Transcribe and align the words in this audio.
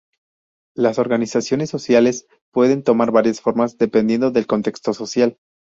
Las 0.75 0.97
organizaciones 0.97 1.69
sociales 1.69 2.25
pueden 2.51 2.81
tomar 2.81 3.11
varias 3.11 3.39
formas 3.39 3.77
dependiendo 3.77 4.31
del 4.31 4.47
contexto 4.47 4.95
social. 4.95 5.37